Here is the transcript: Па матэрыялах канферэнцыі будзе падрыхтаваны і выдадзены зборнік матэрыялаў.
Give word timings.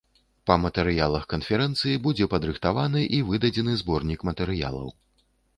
Па 0.51 0.55
матэрыялах 0.61 1.27
канферэнцыі 1.33 2.01
будзе 2.09 2.29
падрыхтаваны 2.33 3.05
і 3.19 3.23
выдадзены 3.31 3.79
зборнік 3.83 4.29
матэрыялаў. 4.31 4.93